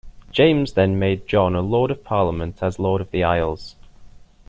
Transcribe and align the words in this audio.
James 0.31 0.73
then 0.73 0.97
made 0.97 1.27
John 1.27 1.53
a 1.53 1.61
Lord 1.61 1.91
of 1.91 2.03
Parliament 2.03 2.63
as 2.63 2.79
Lord 2.79 3.01
of 3.01 3.11
the 3.11 3.23
Isles. 3.23 3.75